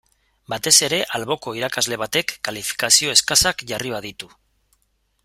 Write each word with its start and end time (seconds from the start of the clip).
Batez 0.53 0.71
ere 0.87 1.01
alboko 1.19 1.53
irakasle 1.59 1.99
batek 2.05 2.33
kalifikazio 2.49 3.15
eskasak 3.19 3.63
jarri 3.73 3.93
baditu. 3.97 4.31